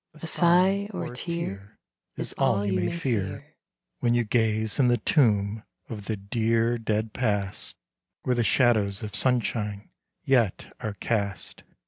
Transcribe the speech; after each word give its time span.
A 0.15 0.25
sigh 0.25 0.89
or 0.95 1.05
a 1.05 1.15
tear 1.15 1.77
Is 2.15 2.33
all 2.35 2.65
you 2.65 2.73
may 2.73 2.91
fear 2.91 3.53
When 3.99 4.15
you 4.15 4.23
gaze 4.23 4.79
in 4.79 4.87
the 4.87 4.97
tomb 4.97 5.61
of 5.89 6.05
the 6.05 6.17
dear 6.17 6.79
dead 6.79 7.13
past, 7.13 7.77
Where 8.23 8.33
the 8.33 8.41
shadows 8.41 9.03
of 9.03 9.13
sunshine 9.13 9.91
yet 10.25 10.73
are 10.79 10.95
cast. 10.95 11.61